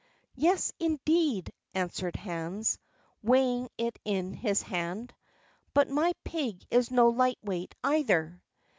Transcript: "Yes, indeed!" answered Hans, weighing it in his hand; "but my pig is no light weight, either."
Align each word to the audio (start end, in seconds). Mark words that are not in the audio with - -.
"Yes, 0.33 0.73
indeed!" 0.79 1.53
answered 1.75 2.15
Hans, 2.15 2.79
weighing 3.21 3.69
it 3.77 3.99
in 4.03 4.33
his 4.33 4.63
hand; 4.63 5.13
"but 5.75 5.89
my 5.91 6.13
pig 6.23 6.65
is 6.71 6.89
no 6.89 7.09
light 7.09 7.37
weight, 7.43 7.75
either." 7.83 8.41